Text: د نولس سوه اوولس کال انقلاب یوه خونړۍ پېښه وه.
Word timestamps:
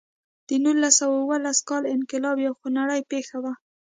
د 0.47 0.49
نولس 0.63 0.93
سوه 0.99 1.15
اوولس 1.21 1.59
کال 1.69 1.83
انقلاب 1.95 2.37
یوه 2.45 2.57
خونړۍ 2.59 3.01
پېښه 3.11 3.37
وه. 3.43 3.53